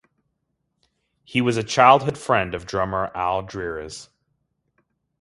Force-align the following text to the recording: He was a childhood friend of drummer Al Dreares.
He 1.23 1.41
was 1.41 1.57
a 1.57 1.63
childhood 1.63 2.17
friend 2.17 2.55
of 2.55 2.65
drummer 2.65 3.11
Al 3.13 3.43
Dreares. 3.43 4.09